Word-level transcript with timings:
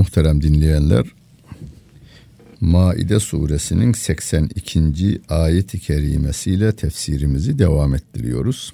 Muhterem 0.00 0.42
dinleyenler, 0.42 1.06
Maide 2.60 3.20
suresinin 3.20 3.92
82. 3.92 5.20
ayeti 5.28 5.80
kerimesiyle 5.80 6.72
tefsirimizi 6.76 7.58
devam 7.58 7.94
ettiriyoruz. 7.94 8.72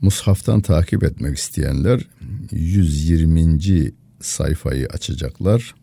Mushaftan 0.00 0.60
takip 0.60 1.04
etmek 1.04 1.38
isteyenler 1.38 2.00
120. 2.52 3.92
sayfayı 4.20 4.86
açacaklar 4.86 5.74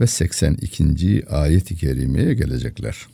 ve 0.00 0.06
82. 0.06 1.26
ayet-i 1.28 1.76
kerimeye 1.76 2.34
gelecekler. 2.34 3.06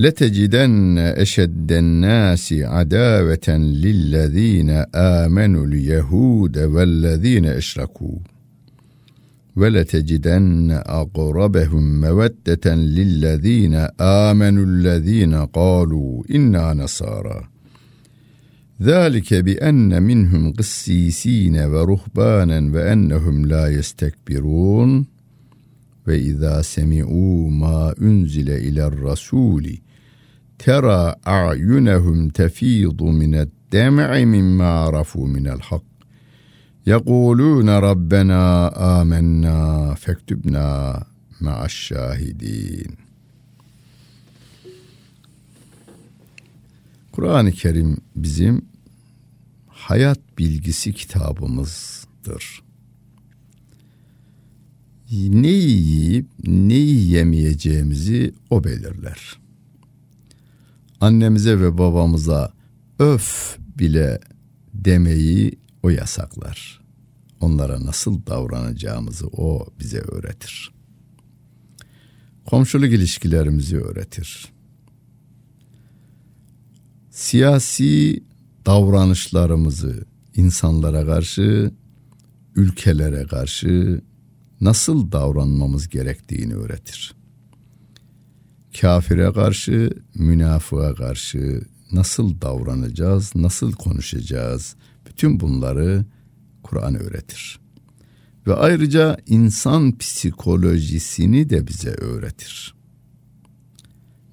لتجدن 0.00 0.98
أشد 0.98 1.72
الناس 1.72 2.52
عداوة 2.52 3.48
للذين 3.48 4.70
آمنوا 4.94 5.66
اليهود 5.66 6.58
والذين 6.58 7.46
أشركوا. 7.46 8.18
ولتجدن 9.56 10.70
أقربهم 10.70 12.00
مودة 12.00 12.74
للذين 12.74 13.74
آمنوا 14.00 14.64
الذين 14.64 15.34
قالوا 15.34 16.22
إنا 16.34 16.74
نصارى. 16.74 17.48
ذلك 18.82 19.34
بأن 19.34 20.02
منهم 20.02 20.52
قسيسين 20.52 21.56
ورهبانا 21.56 22.72
وأنهم 22.74 23.46
لا 23.46 23.68
يستكبرون. 23.68 25.06
وإذا 26.08 26.62
سمعوا 26.62 27.50
ما 27.50 27.94
أنزل 28.02 28.50
إلى 28.50 28.86
الرسول 28.86 29.78
ترى 30.59 31.15
أعينهم 31.27 32.29
تفيض 32.29 33.03
من 33.03 33.35
الدمع 33.35 34.19
مما 34.19 34.69
عرفوا 34.69 35.27
من 35.27 35.47
الحق 35.47 35.83
يقولون 36.87 37.69
ربنا 37.69 38.41
آمنا 39.01 39.93
فاكتبنا 39.93 41.03
مع 41.41 41.65
الشاهدين 41.65 43.05
Kur'an-ı 47.11 47.51
Kerim 47.51 47.97
bizim 48.15 48.65
hayat 49.67 50.19
bilgisi 50.37 50.93
kitabımızdır. 50.93 52.63
Ne 55.11 55.47
yiyip 55.47 56.27
ne 56.47 56.73
yiyemeyeceğimizi 56.73 58.33
o 58.49 58.63
belirler 58.63 59.37
annemize 61.00 61.60
ve 61.60 61.78
babamıza 61.78 62.52
öf 62.98 63.58
bile 63.78 64.20
demeyi 64.74 65.58
o 65.82 65.90
yasaklar. 65.90 66.80
Onlara 67.40 67.86
nasıl 67.86 68.26
davranacağımızı 68.26 69.26
o 69.26 69.66
bize 69.78 69.98
öğretir. 69.98 70.72
Komşuluk 72.46 72.92
ilişkilerimizi 72.92 73.78
öğretir. 73.80 74.48
Siyasi 77.10 78.22
davranışlarımızı 78.66 80.04
insanlara 80.36 81.06
karşı, 81.06 81.72
ülkelere 82.56 83.26
karşı 83.26 84.00
nasıl 84.60 85.12
davranmamız 85.12 85.88
gerektiğini 85.88 86.54
öğretir 86.54 87.19
kafire 88.80 89.32
karşı, 89.32 89.90
münafığa 90.14 90.94
karşı 90.94 91.62
nasıl 91.92 92.40
davranacağız, 92.40 93.32
nasıl 93.34 93.72
konuşacağız? 93.72 94.76
Bütün 95.06 95.40
bunları 95.40 96.04
Kur'an 96.62 96.94
öğretir. 96.94 97.60
Ve 98.46 98.54
ayrıca 98.54 99.16
insan 99.26 99.98
psikolojisini 99.98 101.50
de 101.50 101.66
bize 101.66 101.90
öğretir. 101.90 102.74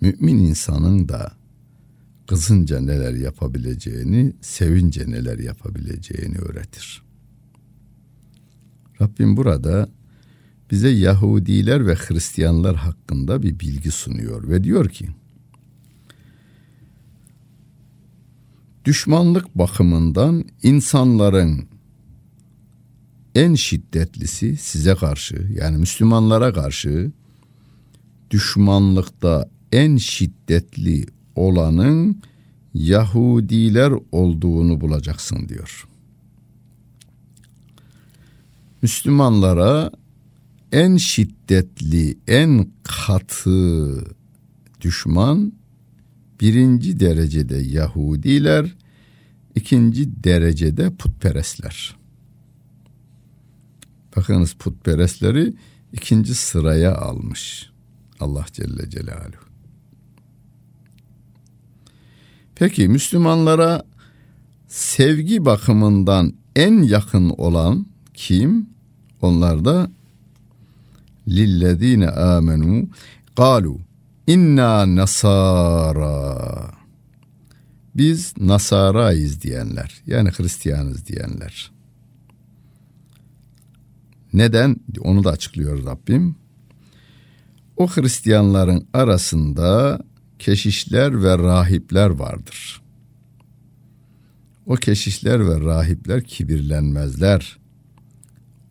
Mümin 0.01 0.37
insanın 0.37 1.09
da 1.09 1.31
kızınca 2.27 2.81
neler 2.81 3.13
yapabileceğini, 3.13 4.33
sevince 4.41 5.11
neler 5.11 5.39
yapabileceğini 5.39 6.37
öğretir. 6.37 7.03
Rabbim 9.01 9.37
burada 9.37 9.89
bize 10.72 10.89
Yahudiler 10.89 11.88
ve 11.88 11.95
Hristiyanlar 11.95 12.75
hakkında 12.75 13.44
bir 13.44 13.59
bilgi 13.59 13.91
sunuyor 13.91 14.50
ve 14.50 14.63
diyor 14.63 14.89
ki 14.89 15.07
düşmanlık 18.85 19.57
bakımından 19.57 20.45
insanların 20.63 21.67
en 23.35 23.56
şiddetlisi 23.56 24.57
size 24.57 24.95
karşı 24.95 25.47
yani 25.61 25.77
Müslümanlara 25.77 26.53
karşı 26.53 27.11
düşmanlıkta 28.31 29.50
en 29.72 29.97
şiddetli 29.97 31.06
olanın 31.35 32.22
Yahudiler 32.73 33.94
olduğunu 34.11 34.81
bulacaksın 34.81 35.50
diyor. 35.50 35.88
Müslümanlara 38.81 39.91
en 40.72 40.97
şiddetli, 40.97 42.17
en 42.28 42.69
katı 42.83 44.03
düşman 44.81 45.53
birinci 46.41 47.00
derecede 47.00 47.57
Yahudiler, 47.57 48.75
ikinci 49.56 50.23
derecede 50.23 50.95
putperestler. 50.95 51.95
Bakınız 54.16 54.53
putperestleri 54.53 55.53
ikinci 55.94 56.35
sıraya 56.35 56.95
almış 56.95 57.69
Allah 58.19 58.45
Celle 58.53 58.89
Celaluhu. 58.89 59.47
Peki 62.56 62.88
Müslümanlara 62.88 63.83
sevgi 64.67 65.45
bakımından 65.45 66.33
en 66.56 66.81
yakın 66.81 67.29
olan 67.29 67.85
kim? 68.13 68.69
Onlar 69.22 69.66
da 69.66 69.91
lillezine 71.27 72.09
amenu 72.09 72.89
galu 73.35 73.79
inna 74.27 74.95
nasara 74.95 76.77
biz 77.95 78.33
nasarayız 78.38 79.41
diyenler 79.41 80.01
yani 80.05 80.29
Hristiyanız 80.29 81.07
diyenler. 81.07 81.71
Neden? 84.33 84.75
Onu 84.99 85.23
da 85.23 85.29
açıklıyor 85.31 85.85
Rabbim. 85.85 86.35
O 87.77 87.88
Hristiyanların 87.88 88.88
arasında 88.94 89.99
keşişler 90.39 91.23
ve 91.23 91.38
rahipler 91.38 92.09
vardır. 92.09 92.81
O 94.65 94.75
keşişler 94.75 95.50
ve 95.50 95.59
rahipler 95.59 96.24
kibirlenmezler. 96.24 97.57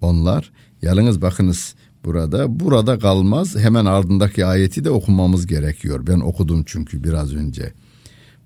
Onlar 0.00 0.52
yalnız 0.82 1.22
bakınız 1.22 1.74
burada. 2.06 2.60
Burada 2.60 2.98
kalmaz. 2.98 3.56
Hemen 3.56 3.84
ardındaki 3.84 4.46
ayeti 4.46 4.84
de 4.84 4.90
okumamız 4.90 5.46
gerekiyor. 5.46 6.06
Ben 6.06 6.20
okudum 6.20 6.62
çünkü 6.66 7.04
biraz 7.04 7.34
önce. 7.34 7.72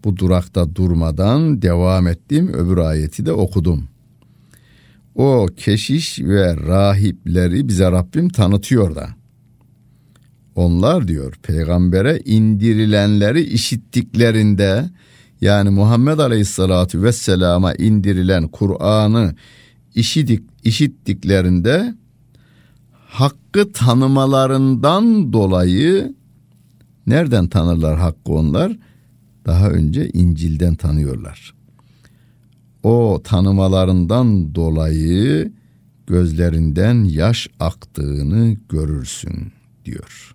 Bu 0.04 0.16
durakta 0.16 0.74
durmadan 0.74 1.62
devam 1.62 2.08
ettim. 2.08 2.48
Öbür 2.48 2.76
ayeti 2.76 3.26
de 3.26 3.32
okudum. 3.32 3.88
O 5.14 5.46
keşiş 5.56 6.20
ve 6.20 6.56
rahipleri 6.56 7.68
bize 7.68 7.92
Rabbim 7.92 8.28
tanıtıyor 8.28 8.94
da. 8.94 9.08
Onlar 10.54 11.08
diyor 11.08 11.34
peygambere 11.42 12.20
indirilenleri 12.24 13.42
işittiklerinde 13.42 14.90
yani 15.40 15.70
Muhammed 15.70 16.18
Aleyhisselatü 16.18 17.02
Vesselam'a 17.02 17.74
indirilen 17.74 18.48
Kur'an'ı 18.48 19.34
işidik, 19.94 20.42
işittiklerinde 20.64 21.94
hakkı 23.10 23.72
tanımalarından 23.72 25.32
dolayı 25.32 26.14
nereden 27.06 27.48
tanırlar 27.48 27.98
hakkı 27.98 28.32
onlar? 28.32 28.78
Daha 29.46 29.70
önce 29.70 30.10
İncil'den 30.10 30.74
tanıyorlar. 30.74 31.54
o 32.82 33.20
tanımalarından 33.24 34.54
dolayı 34.54 35.52
gözlerinden 36.06 37.04
yaş 37.04 37.48
aktığını 37.60 38.56
görürsün 38.68 39.52
diyor. 39.84 40.34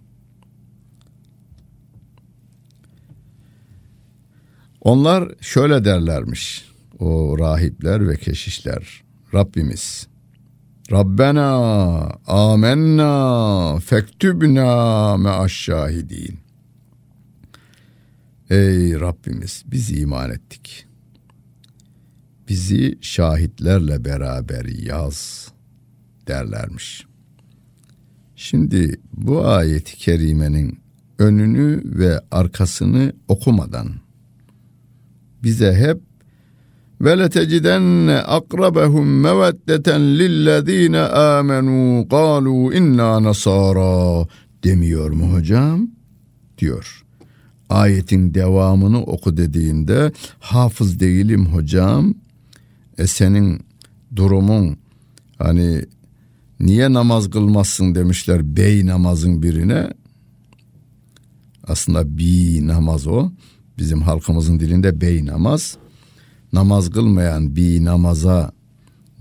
Onlar 4.81 5.31
şöyle 5.41 5.85
derlermiş 5.85 6.65
o 6.99 7.39
rahipler 7.39 8.07
ve 8.07 8.17
keşişler. 8.17 9.03
Rabbimiz 9.33 10.07
Rabbena 10.91 11.49
amenna 12.27 13.79
fektübna 13.79 15.17
me 15.17 15.49
şahidin. 15.49 16.39
Ey 18.49 18.99
Rabbimiz 18.99 19.63
biz 19.65 19.91
iman 20.01 20.31
ettik. 20.31 20.85
Bizi 22.49 22.97
şahitlerle 23.01 24.05
beraber 24.05 24.65
yaz 24.65 25.51
derlermiş. 26.27 27.05
Şimdi 28.35 28.99
bu 29.13 29.47
ayeti 29.47 29.97
kerimenin 29.97 30.79
önünü 31.19 31.81
ve 31.85 32.21
arkasını 32.31 33.13
okumadan 33.27 33.95
bize 35.43 35.75
hep 35.75 36.01
letecidenne 37.01 38.17
akrabehum 38.17 39.19
meveddeten 39.21 40.01
lillezine 40.01 40.99
amenu 40.99 42.07
kalu 42.09 42.73
inna 42.73 43.23
nasara 43.23 44.27
demiyor 44.63 45.11
mu 45.11 45.33
hocam? 45.33 45.87
diyor. 46.57 47.03
Ayetin 47.69 48.33
devamını 48.33 49.03
oku 49.03 49.37
dediğimde 49.37 50.11
hafız 50.39 50.99
değilim 50.99 51.45
hocam. 51.45 52.13
E 52.97 53.07
senin 53.07 53.61
durumun 54.15 54.77
hani 55.37 55.85
niye 56.59 56.93
namaz 56.93 57.29
kılmazsın 57.29 57.95
demişler 57.95 58.55
bey 58.57 58.85
namazın 58.85 59.43
birine. 59.43 59.89
Aslında 61.67 62.17
bi 62.17 62.67
namaz 62.67 63.07
o. 63.07 63.31
Bizim 63.77 64.01
halkımızın 64.01 64.59
dilinde 64.59 65.01
bey 65.01 65.25
namaz 65.25 65.77
namaz 66.55 66.89
kılmayan 66.89 67.55
bir 67.55 67.85
namaza 67.85 68.51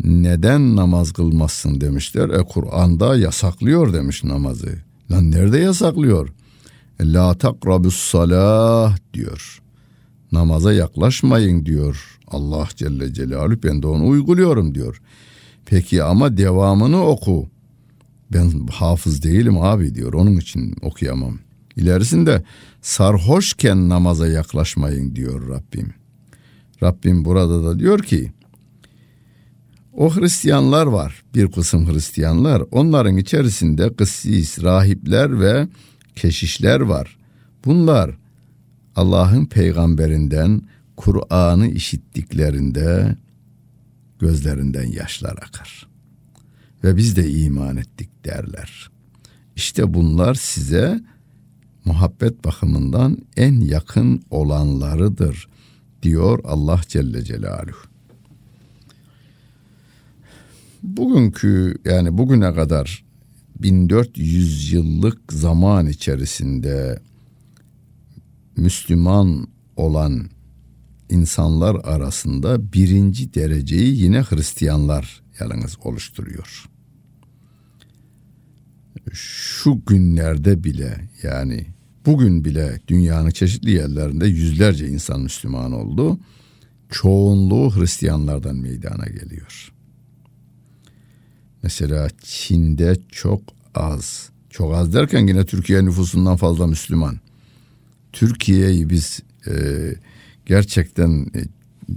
neden 0.05 0.77
namaz 0.77 1.13
kılmazsın 1.13 1.81
demişler. 1.81 2.29
E 2.29 2.43
Kur'an'da 2.43 3.17
yasaklıyor 3.17 3.93
demiş 3.93 4.25
namazı. 4.25 4.79
Lan 5.11 5.31
nerede 5.31 5.59
yasaklıyor? 5.59 6.29
E, 7.01 7.13
La 7.13 7.35
takrabus 7.35 7.97
salah 7.97 8.97
diyor. 9.15 9.61
Namaza 10.33 10.73
yaklaşmayın 10.73 11.67
diyor. 11.67 12.19
Allah 12.29 12.69
Celle 12.77 13.15
Celaluhu 13.15 13.63
ben 13.63 13.83
de 13.83 13.87
onu 13.87 14.09
uyguluyorum 14.09 14.75
diyor. 14.75 15.01
Peki 15.67 16.03
ama 16.03 16.37
devamını 16.37 17.07
oku. 17.07 17.49
Ben 18.33 18.67
hafız 18.67 19.23
değilim 19.23 19.61
abi 19.61 19.95
diyor. 19.95 20.13
Onun 20.13 20.37
için 20.37 20.77
okuyamam. 20.83 21.39
İlerisinde 21.77 22.43
sarhoşken 22.83 23.89
namaza 23.89 24.29
yaklaşmayın 24.29 25.17
diyor 25.17 25.49
Rabbim. 25.49 26.04
Rabbim 26.85 27.25
burada 27.25 27.65
da 27.65 27.79
diyor 27.79 27.99
ki 28.03 28.33
o 29.93 30.17
Hristiyanlar 30.17 30.87
var 30.87 31.23
bir 31.35 31.53
kısım 31.53 31.93
Hristiyanlar 31.93 32.63
onların 32.71 33.17
içerisinde 33.17 33.95
kıssis, 33.95 34.63
rahipler 34.63 35.41
ve 35.41 35.69
keşişler 36.17 36.81
var. 36.81 37.17
Bunlar 37.65 38.19
Allah'ın 38.97 39.47
peygamberinden 39.47 40.63
Kur'an'ı 40.97 41.69
işittiklerinde 41.69 43.17
gözlerinden 44.19 44.87
yaşlar 44.87 45.33
akar. 45.33 45.89
Ve 46.85 46.97
biz 46.97 47.17
de 47.17 47.31
iman 47.31 47.77
ettik 47.77 48.25
derler. 48.25 48.91
İşte 49.57 49.95
bunlar 49.95 50.35
size 50.35 51.01
muhabbet 51.85 52.45
bakımından 52.45 53.19
en 53.37 53.61
yakın 53.61 54.23
olanlarıdır 54.31 55.49
diyor 56.05 56.41
Allah 56.45 56.81
Celle 56.89 57.25
Celaluhu. 57.25 57.89
Bugünkü 60.83 61.79
yani 61.85 62.19
bugüne 62.19 62.55
kadar 62.55 63.05
1400 63.62 64.73
yıllık 64.73 65.33
zaman 65.33 65.87
içerisinde 65.87 67.03
Müslüman 68.56 69.49
olan 69.77 70.31
insanlar 71.11 71.75
arasında 71.75 72.73
birinci 72.73 73.35
dereceyi 73.35 74.03
yine 74.03 74.23
Hristiyanlar 74.23 75.23
yalnız 75.41 75.77
oluşturuyor. 75.85 76.65
Şu 79.12 79.81
günlerde 79.87 80.65
bile 80.65 81.09
yani 81.23 81.74
Bugün 82.06 82.45
bile 82.45 82.81
dünyanın 82.89 83.31
çeşitli 83.31 83.71
yerlerinde 83.71 84.27
yüzlerce 84.27 84.89
insan 84.89 85.21
Müslüman 85.21 85.73
oldu. 85.73 86.19
Çoğunluğu 86.91 87.77
Hristiyanlardan 87.77 88.56
meydana 88.56 89.05
geliyor. 89.05 89.73
Mesela 91.62 92.09
Çin'de 92.23 92.97
çok 93.12 93.43
az, 93.75 94.31
çok 94.51 94.75
az 94.75 94.95
derken 94.95 95.27
yine 95.27 95.45
Türkiye 95.45 95.85
nüfusundan 95.85 96.37
fazla 96.37 96.67
Müslüman. 96.67 97.21
Türkiye'yi 98.12 98.91
biz 98.91 99.23
e, 99.47 99.53
gerçekten 100.47 101.27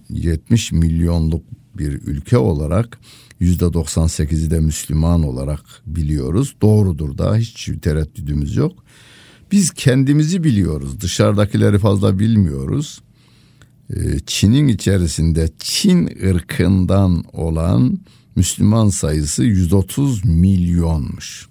70 0.09 0.71
e, 0.71 0.75
milyonluk 0.75 1.44
bir 1.77 1.92
ülke 1.92 2.38
olarak 2.38 3.00
yüzde 3.39 3.65
98'i 3.65 4.51
de 4.51 4.59
Müslüman 4.59 5.24
olarak 5.24 5.62
biliyoruz. 5.86 6.56
Doğrudur 6.62 7.18
da 7.18 7.36
hiç 7.36 7.69
tereddüdümüz 7.81 8.56
yok. 8.56 8.83
Biz 9.51 9.71
kendimizi 9.71 10.44
biliyoruz. 10.44 11.01
Dışarıdakileri 11.01 11.79
fazla 11.79 12.19
bilmiyoruz. 12.19 13.01
Ee, 13.94 14.19
Çin'in 14.25 14.67
içerisinde 14.67 15.49
Çin 15.59 16.07
ırkından 16.29 17.23
olan 17.33 17.99
Müslüman 18.35 18.89
sayısı 18.89 19.44
130 19.44 20.25
milyonmuş. 20.25 21.47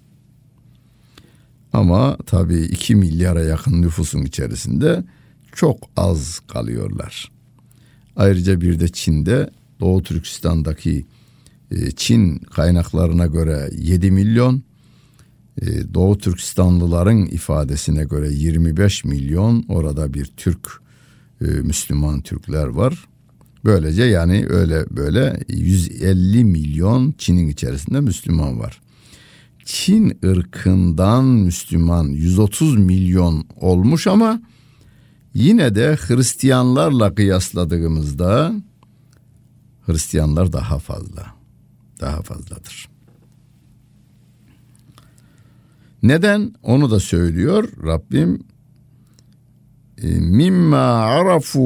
Ama 1.73 2.17
tabii 2.25 2.61
2 2.61 2.95
milyara 2.95 3.43
yakın 3.43 3.81
nüfusun 3.81 4.25
içerisinde 4.25 5.03
çok 5.55 5.77
az 5.95 6.39
kalıyorlar. 6.47 7.31
Ayrıca 8.15 8.61
bir 8.61 8.79
de 8.79 8.87
Çin'de 8.87 9.49
Doğu 9.79 10.03
Türkistan'daki 10.03 11.05
e, 11.71 11.91
Çin 11.91 12.37
kaynaklarına 12.37 13.25
göre 13.25 13.69
7 13.77 14.11
milyon, 14.11 14.63
ee, 15.61 15.93
Doğu 15.93 16.17
Türkistanlıların 16.17 17.25
ifadesine 17.25 18.03
göre 18.03 18.29
25 18.33 19.05
milyon 19.05 19.65
orada 19.67 20.13
bir 20.13 20.25
Türk 20.25 20.81
e, 21.41 21.45
Müslüman 21.45 22.21
Türkler 22.21 22.67
var. 22.67 23.07
Böylece 23.65 24.03
yani 24.03 24.45
öyle 24.49 24.85
böyle 24.89 25.39
150 25.49 26.45
milyon 26.45 27.15
Çin'in 27.17 27.47
içerisinde 27.47 28.01
Müslüman 28.01 28.59
var. 28.59 28.81
Çin 29.65 30.19
ırkından 30.25 31.25
Müslüman 31.25 32.07
130 32.07 32.77
milyon 32.77 33.45
olmuş 33.55 34.07
ama 34.07 34.41
yine 35.33 35.75
de 35.75 35.97
Hristiyanlarla 36.07 37.15
kıyasladığımızda 37.15 38.53
Hristiyanlar 39.85 40.53
daha 40.53 40.79
fazla. 40.79 41.25
Daha 42.01 42.21
fazladır. 42.21 42.96
Neden? 46.03 46.53
Onu 46.63 46.91
da 46.91 46.99
söylüyor 46.99 47.69
Rabbim. 47.85 48.43
E, 50.01 50.07
mimma 50.07 50.77
arafu 50.87 51.59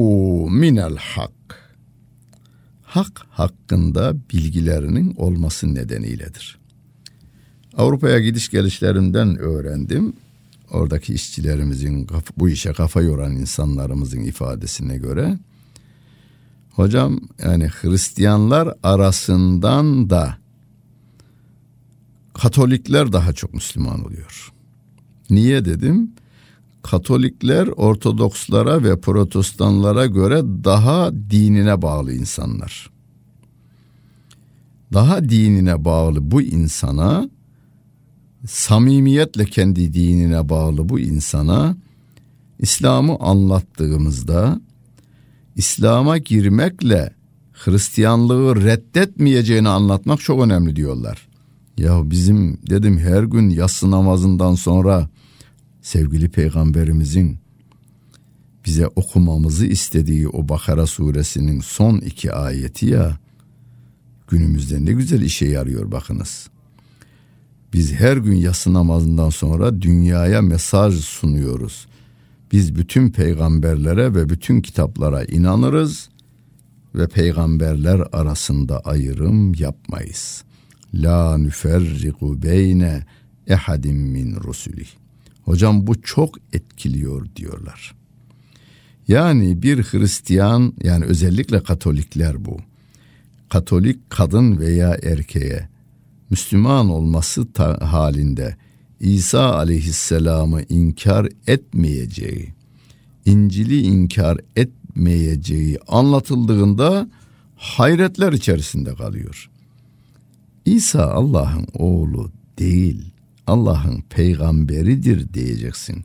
minel 0.50 0.96
hak. 0.96 1.32
Hak 2.82 3.22
hakkında 3.30 4.14
bilgilerinin 4.32 5.14
olması 5.16 5.74
nedeniyledir. 5.74 6.58
Avrupa'ya 7.76 8.20
gidiş 8.20 8.48
gelişlerinden 8.48 9.38
öğrendim. 9.38 10.12
Oradaki 10.70 11.14
işçilerimizin, 11.14 12.08
bu 12.36 12.48
işe 12.48 12.72
kafa 12.72 13.02
yoran 13.02 13.32
insanlarımızın 13.32 14.20
ifadesine 14.20 14.98
göre 14.98 15.38
hocam 16.70 17.20
yani 17.44 17.68
Hristiyanlar 17.68 18.74
arasından 18.82 20.10
da 20.10 20.36
Katolikler 22.34 23.12
daha 23.12 23.32
çok 23.32 23.54
Müslüman 23.54 24.04
oluyor. 24.04 24.52
Niye 25.30 25.64
dedim? 25.64 26.10
Katolikler 26.82 27.66
Ortodokslara 27.66 28.84
ve 28.84 29.00
Protestanlara 29.00 30.06
göre 30.06 30.42
daha 30.64 31.12
dinine 31.30 31.82
bağlı 31.82 32.12
insanlar. 32.12 32.90
Daha 34.92 35.28
dinine 35.28 35.84
bağlı 35.84 36.30
bu 36.30 36.42
insana 36.42 37.30
samimiyetle 38.46 39.44
kendi 39.44 39.94
dinine 39.94 40.48
bağlı 40.48 40.88
bu 40.88 41.00
insana 41.00 41.76
İslam'ı 42.58 43.16
anlattığımızda 43.20 44.60
İslam'a 45.56 46.18
girmekle 46.18 47.14
Hristiyanlığı 47.52 48.64
reddetmeyeceğini 48.64 49.68
anlatmak 49.68 50.20
çok 50.20 50.44
önemli 50.44 50.76
diyorlar. 50.76 51.28
Ya 51.82 52.10
bizim 52.10 52.58
dedim 52.70 52.98
her 52.98 53.22
gün 53.22 53.50
yatsı 53.50 53.90
namazından 53.90 54.54
sonra 54.54 55.08
sevgili 55.80 56.28
peygamberimizin 56.28 57.38
bize 58.66 58.86
okumamızı 58.86 59.66
istediği 59.66 60.28
o 60.28 60.48
Bakara 60.48 60.86
suresinin 60.86 61.60
son 61.60 61.98
iki 61.98 62.32
ayeti 62.32 62.86
ya 62.86 63.18
günümüzde 64.28 64.84
ne 64.84 64.92
güzel 64.92 65.22
işe 65.22 65.46
yarıyor 65.46 65.92
bakınız. 65.92 66.48
Biz 67.72 67.92
her 67.92 68.16
gün 68.16 68.36
yatsı 68.36 68.72
namazından 68.72 69.30
sonra 69.30 69.82
dünyaya 69.82 70.42
mesaj 70.42 70.94
sunuyoruz. 70.94 71.86
Biz 72.52 72.74
bütün 72.74 73.10
peygamberlere 73.10 74.14
ve 74.14 74.28
bütün 74.28 74.60
kitaplara 74.60 75.24
inanırız 75.24 76.08
ve 76.94 77.08
peygamberler 77.08 78.02
arasında 78.12 78.80
ayrım 78.80 79.54
yapmayız. 79.54 80.44
La 80.94 81.38
nüferriku 81.38 82.42
beyne 82.42 83.06
ehadim 83.46 83.96
min 83.96 84.36
rusuli. 84.36 84.86
Hocam 85.42 85.86
bu 85.86 86.02
çok 86.02 86.34
etkiliyor 86.52 87.26
diyorlar. 87.36 87.94
Yani 89.08 89.62
bir 89.62 89.82
Hristiyan 89.82 90.72
yani 90.82 91.04
özellikle 91.04 91.62
Katolikler 91.62 92.44
bu. 92.44 92.56
Katolik 93.48 94.10
kadın 94.10 94.58
veya 94.58 94.98
erkeğe 95.02 95.68
Müslüman 96.30 96.88
olması 96.88 97.46
halinde 97.80 98.56
İsa 99.00 99.54
aleyhisselamı 99.54 100.62
inkar 100.68 101.28
etmeyeceği, 101.46 102.54
İncil'i 103.24 103.82
inkar 103.82 104.38
etmeyeceği 104.56 105.78
anlatıldığında 105.88 107.10
hayretler 107.56 108.32
içerisinde 108.32 108.94
kalıyor. 108.94 109.50
İsa 110.64 111.10
Allah'ın 111.10 111.66
oğlu 111.74 112.30
değil, 112.58 113.04
Allah'ın 113.46 114.00
peygamberidir 114.10 115.34
diyeceksin. 115.34 116.04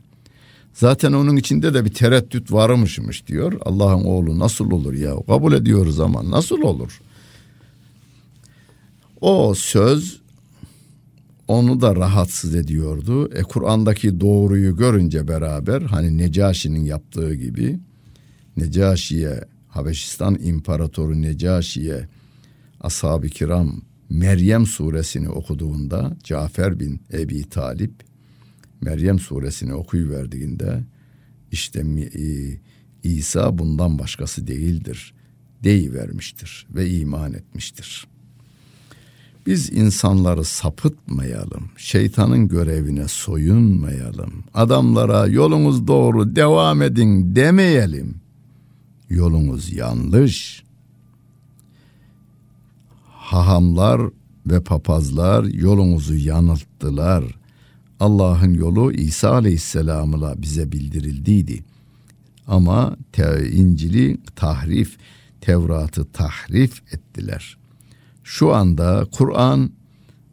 Zaten 0.72 1.12
onun 1.12 1.36
içinde 1.36 1.74
de 1.74 1.84
bir 1.84 1.94
tereddüt 1.94 2.52
varmışmış 2.52 3.26
diyor. 3.26 3.60
Allah'ın 3.64 4.04
oğlu 4.04 4.38
nasıl 4.38 4.70
olur 4.70 4.92
ya? 4.94 5.14
Kabul 5.26 5.52
ediyoruz 5.52 6.00
ama 6.00 6.30
nasıl 6.30 6.62
olur? 6.62 7.00
O 9.20 9.54
söz 9.54 10.20
onu 11.48 11.80
da 11.80 11.96
rahatsız 11.96 12.54
ediyordu. 12.54 13.30
E 13.34 13.42
Kur'an'daki 13.42 14.20
doğruyu 14.20 14.76
görünce 14.76 15.28
beraber 15.28 15.82
hani 15.82 16.18
Necaşi'nin 16.18 16.84
yaptığı 16.84 17.34
gibi 17.34 17.78
Necaşi'ye 18.56 19.44
Habeşistan 19.68 20.38
İmparatoru 20.42 21.22
Necaşi'ye 21.22 22.08
ashab-ı 22.80 23.28
kiram 23.28 23.82
Meryem 24.10 24.66
suresini 24.66 25.28
okuduğunda 25.28 26.16
Cafer 26.24 26.80
bin 26.80 27.00
Ebi 27.12 27.48
Talip 27.48 27.92
Meryem 28.80 29.18
suresini 29.18 29.74
okuyuverdiğinde 29.74 30.84
işte 31.52 31.80
e, 31.80 32.24
İsa 33.02 33.58
bundan 33.58 33.98
başkası 33.98 34.46
değildir 34.46 35.14
deyivermiştir 35.64 36.66
ve 36.70 36.90
iman 36.90 37.32
etmiştir. 37.32 38.06
Biz 39.46 39.72
insanları 39.72 40.44
sapıtmayalım, 40.44 41.70
şeytanın 41.76 42.48
görevine 42.48 43.08
soyunmayalım, 43.08 44.44
adamlara 44.54 45.26
yolunuz 45.26 45.86
doğru 45.86 46.36
devam 46.36 46.82
edin 46.82 47.36
demeyelim. 47.36 48.14
Yolunuz 49.10 49.72
yanlış. 49.72 50.64
Hahamlar 53.28 54.00
ve 54.46 54.60
papazlar 54.60 55.44
yolumuzu 55.44 56.14
yanılttılar. 56.14 57.24
Allah'ın 58.00 58.54
yolu 58.54 58.92
İsa 58.92 59.32
Aleyhisselam'la 59.32 60.42
bize 60.42 60.72
bildirildiydi. 60.72 61.64
Ama 62.46 62.96
te, 63.12 63.50
İncil'i 63.50 64.18
tahrif, 64.36 64.96
Tevrat'ı 65.40 66.04
tahrif 66.04 66.94
ettiler. 66.94 67.56
Şu 68.24 68.54
anda 68.54 69.06
Kur'an 69.12 69.70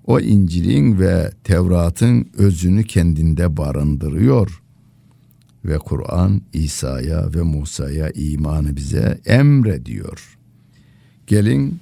o 0.05 0.19
İncil'in 0.19 0.99
ve 0.99 1.31
Tevrat'ın 1.43 2.27
özünü 2.37 2.83
kendinde 2.83 3.57
barındırıyor. 3.57 4.61
Ve 5.65 5.77
Kur'an 5.77 6.41
İsa'ya 6.53 7.33
ve 7.33 7.41
Musa'ya 7.41 8.09
imanı 8.09 8.75
bize 8.75 9.21
emrediyor. 9.25 10.37
Gelin 11.27 11.79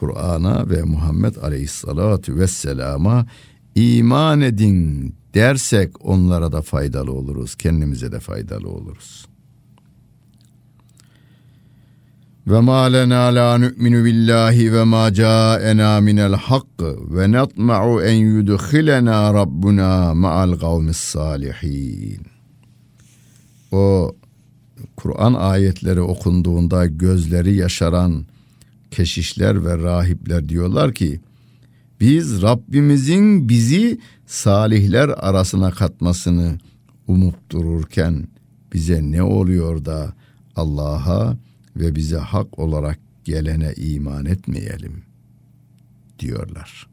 Kur'an'a 0.00 0.70
ve 0.70 0.82
Muhammed 0.82 1.36
Aleyhisselatü 1.36 2.36
Vesselam'a 2.36 3.26
iman 3.74 4.40
edin 4.40 5.14
dersek 5.34 6.06
onlara 6.06 6.52
da 6.52 6.62
faydalı 6.62 7.12
oluruz, 7.12 7.54
kendimize 7.54 8.12
de 8.12 8.20
faydalı 8.20 8.68
oluruz. 8.68 9.26
Ve 12.46 12.60
ma 12.60 12.82
lena 12.82 13.34
la 13.34 13.58
nu'minu 13.58 14.04
billahi 14.04 14.72
ve 14.72 14.84
ma 14.84 15.14
ca'ena 15.14 16.00
minel 16.00 16.34
hak 16.34 16.66
ve 17.10 17.32
natma'u 17.32 18.02
en 18.02 18.14
yudkhilena 18.14 19.34
rabbuna 19.34 20.14
ma'al 20.14 20.58
kavmis 20.58 20.96
salihin. 20.96 22.22
O 23.72 24.14
Kur'an 24.96 25.34
ayetleri 25.34 26.00
okunduğunda 26.00 26.86
gözleri 26.86 27.54
yaşaran 27.54 28.24
keşişler 28.90 29.64
ve 29.64 29.78
rahipler 29.78 30.48
diyorlar 30.48 30.94
ki 30.94 31.20
biz 32.00 32.42
Rabbimizin 32.42 33.48
bizi 33.48 34.00
salihler 34.26 35.08
arasına 35.08 35.70
katmasını 35.70 36.58
umup 37.06 37.50
dururken 37.50 38.28
bize 38.72 39.02
ne 39.02 39.22
oluyor 39.22 39.84
da 39.84 40.14
Allah'a 40.56 41.38
ve 41.76 41.96
bize 41.96 42.18
hak 42.18 42.58
olarak 42.58 42.98
gelene 43.24 43.72
iman 43.76 44.26
etmeyelim 44.26 45.02
diyorlar. 46.18 46.86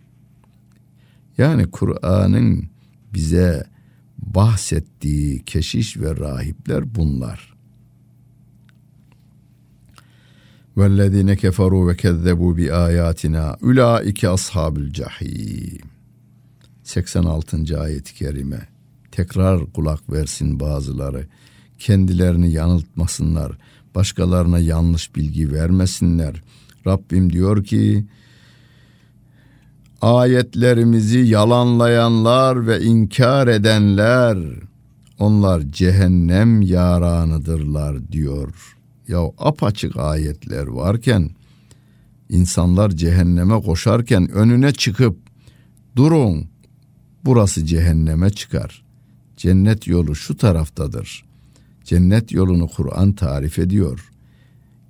Yani 1.38 1.72
Kur'an'ın 1.72 2.70
bize 3.14 3.68
bahsettiği 4.18 5.44
keşiş 5.44 5.98
ve 5.98 6.18
rahipler 6.18 6.96
bunlar. 6.96 7.57
وَالَّذ۪ينَ 10.77 11.35
كَفَرُوا 11.35 11.85
وَكَذَّبُوا 11.89 12.53
بِآيَاتِنَا 12.59 13.45
اُلَٰئِكَ 13.69 14.21
أَصْحَابُ 14.37 14.75
الْجَح۪يمِ 14.79 15.81
86. 16.85 17.81
ayet-i 17.81 18.15
kerime. 18.15 18.69
Tekrar 19.13 19.73
kulak 19.73 20.13
versin 20.13 20.61
bazıları. 20.61 21.27
Kendilerini 21.79 22.53
yanıltmasınlar. 22.53 23.53
Başkalarına 23.95 24.59
yanlış 24.59 25.17
bilgi 25.17 25.53
vermesinler. 25.53 26.43
Rabbim 26.87 27.33
diyor 27.33 27.65
ki 27.65 28.05
ayetlerimizi 30.03 31.19
yalanlayanlar 31.19 32.67
ve 32.67 32.83
inkar 32.83 33.49
edenler 33.49 34.39
onlar 35.19 35.61
cehennem 35.61 36.63
yaranıdırlar 36.63 38.13
diyor 38.13 38.76
Ya 39.08 39.20
apaçık 39.38 39.98
ayetler 39.98 40.68
varken 40.68 41.30
insanlar 42.30 42.90
cehenneme 42.90 43.62
koşarken 43.62 44.32
önüne 44.32 44.72
çıkıp 44.72 45.18
durun 45.96 46.48
burası 47.26 47.66
cehenneme 47.66 48.30
çıkar. 48.30 48.84
Cennet 49.38 49.88
yolu 49.88 50.16
şu 50.16 50.38
taraftadır. 50.38 51.26
Cennet 51.84 52.32
yolunu 52.32 52.68
Kur'an 52.68 53.14
tarif 53.14 53.60
ediyor. 53.60 54.12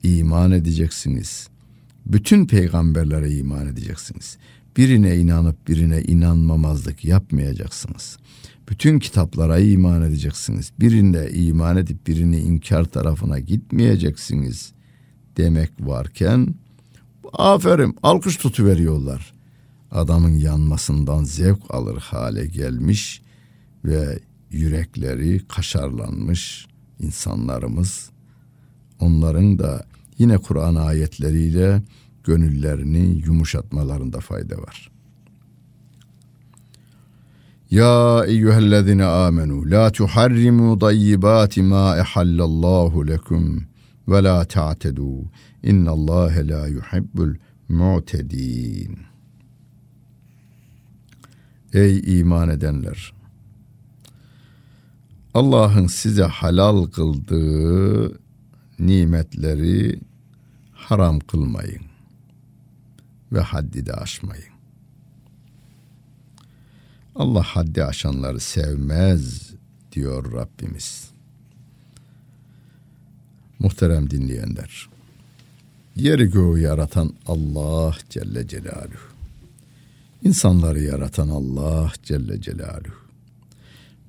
İman 0.04 0.52
edeceksiniz. 0.52 1.48
Bütün 2.06 2.48
peygamberlere 2.48 3.32
iman 3.32 3.68
edeceksiniz. 3.68 4.38
Birine 4.78 5.18
inanıp 5.18 5.68
birine 5.68 6.02
inanmamazlık 6.02 7.06
yapmayacaksınız 7.06 8.18
bütün 8.70 9.00
kitaplara 9.00 9.60
iman 9.60 10.02
edeceksiniz. 10.02 10.72
Birinde 10.80 11.32
iman 11.32 11.78
edip 11.78 12.08
birini 12.08 12.40
inkar 12.40 12.84
tarafına 12.84 13.40
gitmeyeceksiniz 13.40 14.72
demek 15.38 15.72
varken 15.80 16.56
aferin 17.34 17.98
alkış 18.04 18.38
tutuveriyorlar. 18.38 19.34
Adamın 19.92 20.34
yanmasından 20.34 21.24
zevk 21.24 21.60
alır 21.70 21.98
hale 21.98 22.46
gelmiş 22.46 23.22
ve 23.86 24.20
yürekleri 24.52 25.42
kaşarlanmış 25.48 26.68
insanlarımız. 27.00 28.10
Onların 29.00 29.60
da 29.60 29.86
yine 30.18 30.38
Kur'an 30.38 30.76
ayetleriyle 30.76 31.82
gönüllerini 32.24 33.22
yumuşatmalarında 33.26 34.20
fayda 34.20 34.58
var.'' 34.58 34.97
Ya 37.72 38.26
eyyühellezine 38.26 39.06
amenu 39.06 39.72
la 39.72 39.92
tuharrimu 39.92 40.80
tayyibati 40.80 41.62
ma 41.62 41.98
ehallallahu 41.98 43.08
lekum 43.08 43.66
ve 44.08 44.24
la 44.24 44.46
ta'tedu. 44.46 45.32
İnnallâhe 45.64 46.48
la 46.48 46.68
yuhibbul 46.68 47.36
mu'tedin. 47.70 49.00
Ey 51.74 52.20
iman 52.20 52.50
edenler! 52.50 53.14
Allah'ın 55.34 55.88
size 55.88 56.24
halal 56.24 56.86
kıldığı 56.86 58.20
nimetleri 58.80 60.00
haram 60.74 61.20
kılmayın 61.20 61.82
ve 63.32 63.40
haddi 63.40 63.86
de 63.86 63.94
aşmayın. 63.94 64.57
Allah 67.18 67.44
haddi 67.44 67.84
aşanları 67.84 68.40
sevmez 68.40 69.52
diyor 69.92 70.34
Rabbimiz. 70.34 71.10
Muhterem 73.60 74.10
dinleyenler. 74.10 74.90
Yeri 75.96 76.32
göğü 76.32 76.60
yaratan 76.60 77.14
Allah 77.28 77.96
Celle 78.10 78.48
Celaluhu. 78.48 79.08
İnsanları 80.24 80.84
yaratan 80.84 81.30
Allah 81.30 81.92
Celle 82.04 82.42
Celaluhu. 82.42 82.94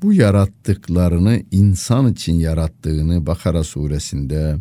Bu 0.02 0.12
yarattıklarını 0.12 1.42
insan 1.50 2.12
için 2.12 2.34
yarattığını 2.34 3.26
Bakara 3.26 3.64
suresinde 3.64 4.58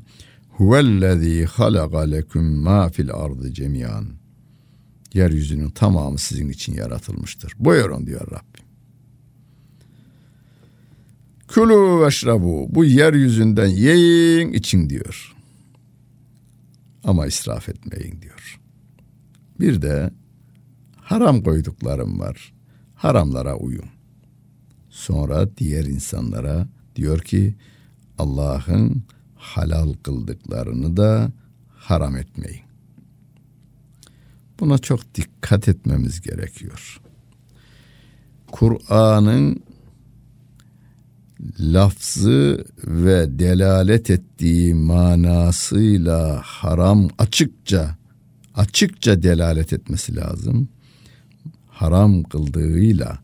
Huvellezî 0.52 1.46
halaka 1.46 2.00
leküm 2.00 2.56
ma 2.56 2.90
fil 2.90 3.12
ardı 3.14 3.54
cemiyan. 3.54 4.06
Yeryüzünün 5.18 5.70
tamamı 5.70 6.18
sizin 6.18 6.50
için 6.50 6.74
yaratılmıştır. 6.74 7.54
Buyurun 7.60 8.08
diyor 8.08 8.32
Rabbim. 8.32 8.66
Külü 11.48 12.06
veşrabu. 12.06 12.68
Bu 12.70 12.86
yeryüzünden 12.86 13.68
yiyin 13.68 14.54
için 14.54 14.90
diyor. 14.90 15.36
Ama 17.04 17.28
israf 17.28 17.70
etmeyin 17.70 18.22
diyor. 18.22 18.60
Bir 19.60 19.82
de 19.82 20.12
haram 20.96 21.44
koyduklarım 21.44 22.20
var. 22.20 22.54
Haramlara 22.96 23.56
uyun. 23.56 23.90
Sonra 24.90 25.58
diğer 25.58 25.86
insanlara 25.86 26.68
diyor 26.96 27.20
ki 27.20 27.56
Allah'ın 28.18 29.04
halal 29.36 29.94
kıldıklarını 29.94 30.98
da 30.98 31.32
haram 31.76 32.18
etmeyin. 32.18 32.67
Buna 34.60 34.78
çok 34.78 35.16
dikkat 35.16 35.68
etmemiz 35.68 36.22
gerekiyor. 36.22 37.02
Kur'an'ın 38.52 39.64
lafzı 41.60 42.66
ve 42.88 43.40
delalet 43.40 44.10
ettiği 44.10 44.74
manasıyla 44.74 46.42
haram 46.44 47.08
açıkça 47.18 47.98
açıkça 48.56 49.24
delalet 49.24 49.74
etmesi 49.74 50.16
lazım. 50.16 50.70
Haram 51.68 52.24
kıldığıyla 52.24 53.20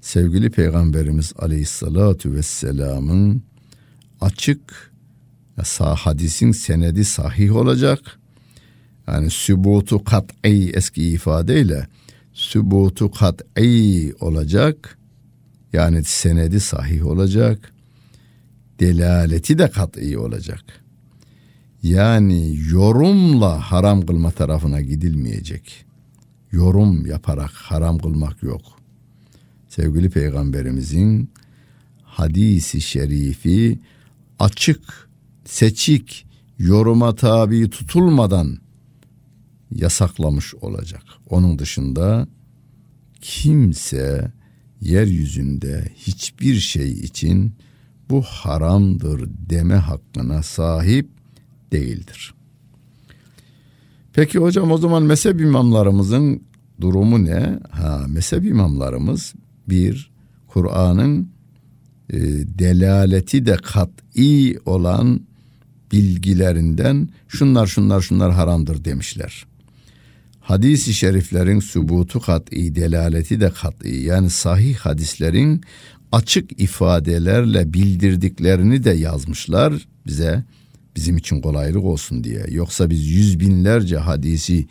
sevgili 0.00 0.50
peygamberimiz 0.50 1.32
aleyhissalatu 1.38 2.32
vesselamın 2.32 3.42
açık 4.20 4.92
hadisin 5.78 6.52
senedi 6.52 7.04
sahih 7.04 7.56
olacak. 7.56 8.19
Yani 9.06 9.30
sübutu 9.30 10.04
kat'i 10.04 10.70
eski 10.74 11.08
ifadeyle 11.08 11.86
sübutu 12.32 13.10
kat'i 13.10 14.14
olacak 14.20 14.98
yani 15.72 16.04
senedi 16.04 16.60
sahih 16.60 17.06
olacak. 17.06 17.72
Delaleti 18.80 19.58
de 19.58 19.70
kat'i 19.70 20.18
olacak. 20.18 20.64
Yani 21.82 22.58
yorumla 22.70 23.60
haram 23.60 24.06
kılma 24.06 24.30
tarafına 24.30 24.80
gidilmeyecek. 24.80 25.84
Yorum 26.52 27.06
yaparak 27.06 27.50
haram 27.50 27.98
kılmak 27.98 28.42
yok. 28.42 28.62
Sevgili 29.68 30.10
peygamberimizin 30.10 31.30
hadisi 32.02 32.80
şerifi 32.80 33.78
açık, 34.38 35.08
seçik, 35.44 36.26
yoruma 36.58 37.14
tabi 37.14 37.70
tutulmadan 37.70 38.58
yasaklamış 39.74 40.54
olacak. 40.54 41.02
Onun 41.28 41.58
dışında 41.58 42.28
kimse 43.20 44.32
yeryüzünde 44.80 45.92
hiçbir 45.96 46.54
şey 46.54 46.92
için 46.92 47.52
bu 48.10 48.22
haramdır 48.22 49.30
deme 49.50 49.74
hakkına 49.74 50.42
sahip 50.42 51.08
değildir. 51.72 52.34
Peki 54.12 54.38
hocam 54.38 54.70
o 54.70 54.78
zaman 54.78 55.02
mezhep 55.02 55.40
imamlarımızın 55.40 56.42
durumu 56.80 57.24
ne? 57.24 57.58
Ha, 57.70 58.04
mezhep 58.08 58.44
imamlarımız 58.44 59.34
bir 59.68 60.10
Kur'an'ın 60.48 61.30
e, 62.12 62.18
delaleti 62.58 63.46
de 63.46 63.56
kat'i 63.56 64.58
olan 64.66 65.20
bilgilerinden 65.92 67.08
şunlar 67.28 67.66
şunlar 67.66 68.00
şunlar 68.00 68.32
haramdır 68.32 68.84
demişler 68.84 69.46
hadis-i 70.50 70.94
şeriflerin 70.94 71.60
sübutu 71.60 72.20
kat'i, 72.20 72.74
delaleti 72.74 73.40
de 73.40 73.50
kat'i 73.50 73.88
yani 73.88 74.30
sahih 74.30 74.76
hadislerin 74.76 75.60
açık 76.12 76.60
ifadelerle 76.60 77.72
bildirdiklerini 77.72 78.84
de 78.84 78.90
yazmışlar 78.90 79.86
bize 80.06 80.44
bizim 80.96 81.16
için 81.16 81.40
kolaylık 81.40 81.84
olsun 81.84 82.24
diye. 82.24 82.46
Yoksa 82.50 82.90
biz 82.90 83.06
yüz 83.06 83.40
binlerce 83.40 83.96
hadisi 83.96 84.66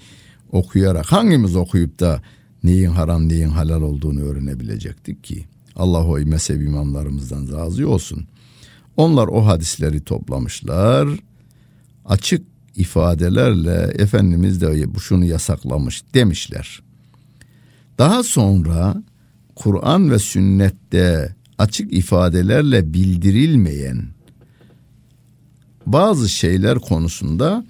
okuyarak 0.51 1.11
hangimiz 1.11 1.55
okuyup 1.55 1.99
da 1.99 2.21
neyin 2.63 2.89
haram 2.89 3.29
neyin 3.29 3.49
halal 3.49 3.81
olduğunu 3.81 4.21
öğrenebilecektik 4.21 5.23
ki. 5.23 5.45
Allah 5.75 6.05
o 6.05 6.17
mezhep 6.17 6.61
imamlarımızdan 6.61 7.51
razı 7.51 7.89
olsun. 7.89 8.27
Onlar 8.97 9.27
o 9.27 9.45
hadisleri 9.45 10.03
toplamışlar. 10.03 11.09
Açık 12.05 12.45
ifadelerle 12.79 13.93
Efendimiz 13.95 14.61
de 14.61 14.95
bu 14.95 14.99
şunu 14.99 15.25
yasaklamış 15.25 16.03
demişler. 16.13 16.81
Daha 17.97 18.23
sonra 18.23 19.03
Kur'an 19.55 20.11
ve 20.11 20.19
sünnette 20.19 21.35
açık 21.57 21.93
ifadelerle 21.93 22.93
bildirilmeyen 22.93 24.07
bazı 25.85 26.29
şeyler 26.29 26.79
konusunda 26.79 27.65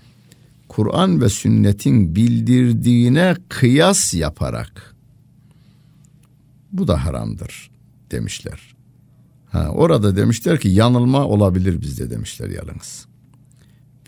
Kur'an 0.68 1.22
ve 1.22 1.30
sünnetin 1.30 2.16
bildirdiğine 2.16 3.36
kıyas 3.50 4.14
yaparak 4.14 4.96
bu 6.72 6.88
da 6.88 7.06
haramdır 7.06 7.72
demişler. 8.12 8.76
Ha, 9.52 9.70
orada 9.70 10.16
demişler 10.16 10.60
ki 10.60 10.70
yanılma 10.70 11.26
olabilir 11.26 11.82
bizde 11.82 12.10
demişler 12.10 12.50
yalnız 12.50 13.09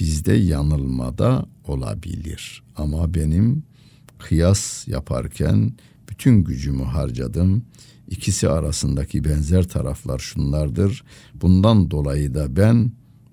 bizde 0.01 0.33
yanılmada 0.33 1.45
olabilir. 1.63 2.63
Ama 2.75 3.13
benim 3.13 3.63
kıyas 4.19 4.87
yaparken 4.87 5.73
bütün 6.09 6.43
gücümü 6.43 6.83
harcadım. 6.83 7.65
İkisi 8.07 8.49
arasındaki 8.49 9.23
benzer 9.23 9.67
taraflar 9.67 10.19
şunlardır. 10.19 11.03
Bundan 11.33 11.91
dolayı 11.91 12.33
da 12.33 12.55
ben 12.55 12.91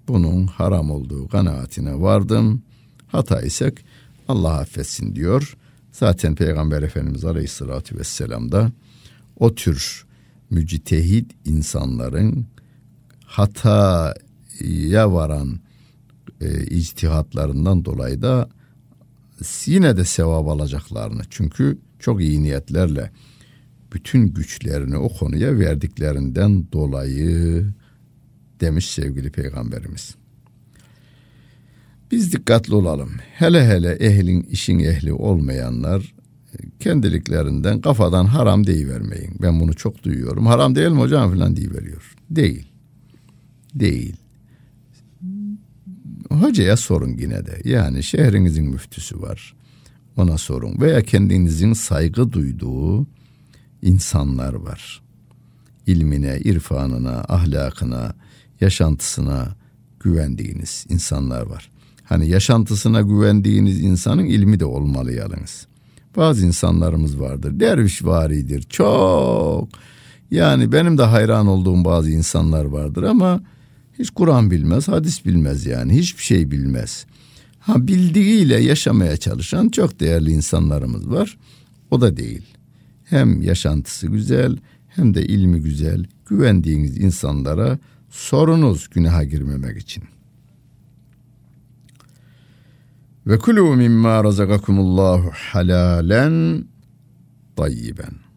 bunun 0.08 0.46
haram 0.46 0.90
olduğu 0.90 1.28
kanaatine 1.28 2.00
vardım. 2.00 2.62
Hata 3.06 3.42
isek 3.42 3.84
Allah 4.28 4.58
affetsin 4.58 5.14
diyor. 5.14 5.56
Zaten 5.92 6.34
Peygamber 6.34 6.82
Efendimiz 6.82 7.24
Aleyhisselatü 7.24 7.98
Vesselam 7.98 8.52
da 8.52 8.72
o 9.38 9.54
tür 9.54 10.06
müctehid 10.50 11.30
insanların 11.44 12.46
hataya 13.24 15.12
varan 15.12 15.60
e, 16.40 16.64
ictihatlarından 16.64 17.84
dolayı 17.84 18.22
da 18.22 18.48
yine 19.66 19.96
de 19.96 20.04
sevap 20.04 20.48
alacaklarını 20.48 21.22
çünkü 21.30 21.78
çok 21.98 22.20
iyi 22.20 22.42
niyetlerle 22.42 23.10
bütün 23.92 24.28
güçlerini 24.28 24.96
o 24.96 25.08
konuya 25.08 25.58
verdiklerinden 25.58 26.72
dolayı 26.72 27.66
demiş 28.60 28.90
sevgili 28.90 29.30
peygamberimiz. 29.30 30.14
Biz 32.10 32.32
dikkatli 32.32 32.74
olalım. 32.74 33.10
Hele 33.32 33.66
hele 33.66 33.92
ehlin 33.92 34.42
işin 34.42 34.78
ehli 34.78 35.12
olmayanlar 35.12 36.14
kendiliklerinden 36.80 37.80
kafadan 37.80 38.24
haram 38.24 38.66
deyivermeyin. 38.66 39.36
Ben 39.42 39.60
bunu 39.60 39.74
çok 39.74 40.02
duyuyorum. 40.02 40.46
Haram 40.46 40.74
değil 40.74 40.88
mi 40.88 40.98
hocam 40.98 41.34
falan 41.34 41.56
deyiveriyor. 41.56 42.14
Değil. 42.30 42.68
Değil 43.74 44.16
hocaya 46.30 46.76
sorun 46.76 47.16
yine 47.18 47.46
de. 47.46 47.60
Yani 47.64 48.02
şehrinizin 48.02 48.64
müftüsü 48.64 49.22
var. 49.22 49.54
Ona 50.16 50.38
sorun. 50.38 50.80
Veya 50.80 51.02
kendinizin 51.02 51.72
saygı 51.72 52.32
duyduğu 52.32 53.06
insanlar 53.82 54.54
var. 54.54 55.02
İlmine, 55.86 56.38
irfanına, 56.38 57.24
ahlakına, 57.28 58.14
yaşantısına 58.60 59.56
güvendiğiniz 60.00 60.86
insanlar 60.88 61.42
var. 61.42 61.70
Hani 62.04 62.28
yaşantısına 62.28 63.00
güvendiğiniz 63.00 63.80
insanın 63.80 64.24
ilmi 64.24 64.60
de 64.60 64.64
olmalı 64.64 65.12
yalnız. 65.12 65.66
Bazı 66.16 66.46
insanlarımız 66.46 67.20
vardır. 67.20 67.60
Derviş 67.60 68.04
varidir. 68.04 68.62
Çok. 68.62 69.68
Yani 70.30 70.72
benim 70.72 70.98
de 70.98 71.02
hayran 71.02 71.46
olduğum 71.46 71.84
bazı 71.84 72.10
insanlar 72.10 72.64
vardır 72.64 73.02
ama 73.02 73.40
hiç 73.98 74.10
Kur'an 74.10 74.50
bilmez, 74.50 74.88
hadis 74.88 75.24
bilmez 75.26 75.66
yani. 75.66 75.94
Hiçbir 75.98 76.22
şey 76.22 76.50
bilmez. 76.50 77.06
Ha 77.58 77.86
bildiğiyle 77.88 78.60
yaşamaya 78.60 79.16
çalışan 79.16 79.68
çok 79.68 80.00
değerli 80.00 80.30
insanlarımız 80.30 81.10
var. 81.10 81.38
O 81.90 82.00
da 82.00 82.16
değil. 82.16 82.42
Hem 83.04 83.42
yaşantısı 83.42 84.06
güzel 84.06 84.56
hem 84.88 85.14
de 85.14 85.26
ilmi 85.26 85.60
güzel. 85.60 86.04
Güvendiğiniz 86.26 86.98
insanlara 86.98 87.78
sorunuz 88.10 88.88
günaha 88.90 89.30
girmemek 89.30 89.78
için. 89.78 90.04
Ve 93.26 93.38
kulu 93.38 93.76
mimma 93.76 94.24
razakakumullahu 94.24 95.30
halalen 95.32 96.64
tayyiben. 97.56 98.27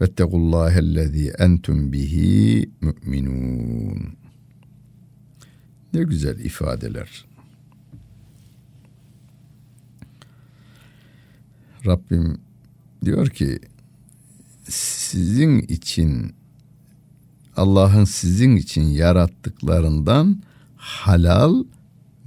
Vettegullâhellezî 0.00 1.32
entum 1.38 1.92
bihi 1.92 2.70
mü'minûn. 2.80 4.16
Ne 5.92 6.02
güzel 6.02 6.38
ifadeler. 6.38 7.24
Rabbim 11.86 12.38
diyor 13.04 13.28
ki 13.28 13.58
sizin 14.68 15.58
için 15.58 16.34
Allah'ın 17.56 18.04
sizin 18.04 18.56
için 18.56 18.82
yarattıklarından 18.82 20.42
halal 20.76 21.64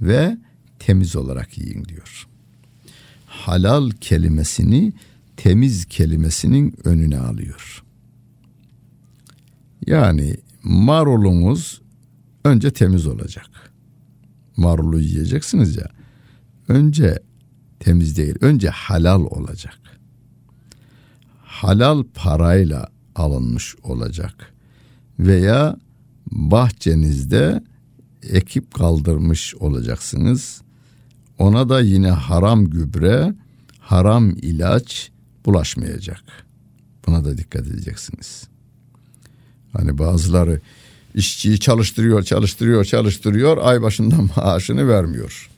ve 0.00 0.38
temiz 0.78 1.16
olarak 1.16 1.58
yiyin 1.58 1.84
diyor. 1.84 2.28
Halal 3.26 3.90
kelimesini 3.90 4.92
temiz 5.38 5.84
kelimesinin 5.84 6.74
önüne 6.84 7.18
alıyor. 7.18 7.84
Yani 9.86 10.36
marulunuz 10.62 11.82
önce 12.44 12.70
temiz 12.70 13.06
olacak. 13.06 13.72
Marulu 14.56 15.00
yiyeceksiniz 15.00 15.76
ya. 15.76 15.90
Önce 16.68 17.18
temiz 17.80 18.16
değil, 18.16 18.34
önce 18.40 18.68
halal 18.68 19.20
olacak. 19.20 19.78
Halal 21.42 22.04
parayla 22.14 22.88
alınmış 23.14 23.76
olacak. 23.82 24.54
Veya 25.18 25.76
bahçenizde 26.30 27.62
ekip 28.22 28.74
kaldırmış 28.74 29.54
olacaksınız. 29.54 30.62
Ona 31.38 31.68
da 31.68 31.80
yine 31.80 32.10
haram 32.10 32.64
gübre, 32.64 33.34
haram 33.80 34.30
ilaç 34.30 35.10
bulaşmayacak. 35.48 36.22
Buna 37.06 37.24
da 37.24 37.38
dikkat 37.38 37.66
edeceksiniz. 37.66 38.48
Hani 39.72 39.98
bazıları 39.98 40.60
işçiyi 41.14 41.60
çalıştırıyor, 41.60 42.22
çalıştırıyor, 42.22 42.84
çalıştırıyor, 42.84 43.58
ay 43.60 43.82
başında 43.82 44.16
maaşını 44.36 44.88
vermiyor. 44.88 45.50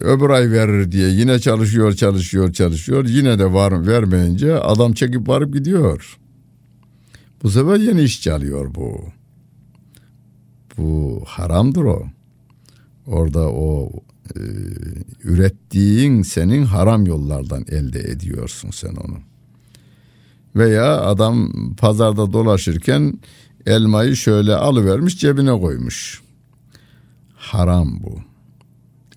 Öbür 0.00 0.30
ay 0.30 0.50
verir 0.50 0.92
diye 0.92 1.08
yine 1.08 1.38
çalışıyor, 1.38 1.92
çalışıyor, 1.92 2.52
çalışıyor. 2.52 3.06
Yine 3.08 3.38
de 3.38 3.52
var 3.52 3.86
vermeyince 3.86 4.58
adam 4.58 4.92
çekip 4.92 5.28
varıp 5.28 5.54
gidiyor. 5.54 6.18
Bu 7.42 7.50
sefer 7.50 7.76
yeni 7.76 8.02
işçi 8.02 8.32
alıyor 8.32 8.74
bu. 8.74 9.04
Bu 10.78 11.22
haramdır 11.26 11.84
o. 11.84 12.06
Orada 13.06 13.48
o 13.48 13.90
e, 14.36 14.40
ürettiğin 15.24 16.22
senin 16.22 16.64
haram 16.64 17.06
yollardan 17.06 17.64
elde 17.68 18.00
ediyorsun 18.00 18.70
sen 18.70 18.94
onu. 18.94 19.18
Veya 20.56 21.00
adam 21.00 21.50
pazarda 21.76 22.32
dolaşırken 22.32 23.18
elmayı 23.66 24.16
şöyle 24.16 24.54
alıvermiş 24.54 25.18
cebine 25.18 25.60
koymuş. 25.60 26.22
Haram 27.36 28.02
bu. 28.02 28.18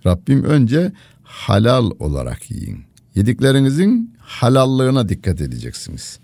Rabbim 0.06 0.44
önce 0.44 0.92
halal 1.24 1.92
olarak 2.00 2.52
yiyin. 2.52 2.84
Yediklerinizin 3.16 4.16
halallığına 4.20 5.10
dikkat 5.10 5.42
edeceksiniz. 5.42 6.20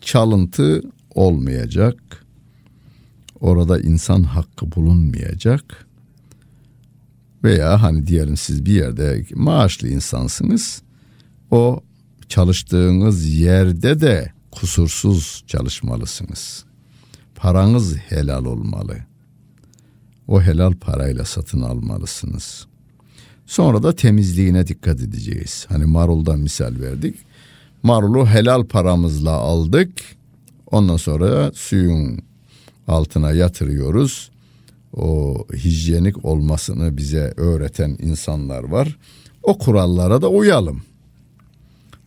Çalıntı 0.00 0.82
olmayacak. 1.14 2.24
Orada 3.40 3.80
insan 3.80 4.22
hakkı 4.22 4.72
bulunmayacak. 4.72 5.87
Veya 7.44 7.82
hani 7.82 8.06
diyelim 8.06 8.36
siz 8.36 8.66
bir 8.66 8.72
yerde 8.72 9.24
maaşlı 9.34 9.88
insansınız. 9.88 10.82
O 11.50 11.80
çalıştığınız 12.28 13.34
yerde 13.34 14.00
de 14.00 14.32
kusursuz 14.50 15.44
çalışmalısınız. 15.46 16.64
Paranız 17.34 17.96
helal 17.96 18.44
olmalı. 18.44 18.96
O 20.28 20.42
helal 20.42 20.72
parayla 20.72 21.24
satın 21.24 21.60
almalısınız. 21.60 22.66
Sonra 23.46 23.82
da 23.82 23.96
temizliğine 23.96 24.66
dikkat 24.66 25.00
edeceğiz. 25.00 25.66
Hani 25.68 25.84
maruldan 25.84 26.40
misal 26.40 26.80
verdik. 26.80 27.16
Marulu 27.82 28.26
helal 28.26 28.64
paramızla 28.64 29.30
aldık. 29.30 29.90
Ondan 30.66 30.96
sonra 30.96 31.52
suyun 31.54 32.20
altına 32.88 33.32
yatırıyoruz. 33.32 34.30
O 34.92 35.36
hijyenik 35.52 36.24
olmasını 36.24 36.96
bize 36.96 37.34
öğreten 37.36 37.96
insanlar 37.98 38.64
var. 38.64 38.98
O 39.42 39.58
kurallara 39.58 40.22
da 40.22 40.28
uyalım. 40.28 40.82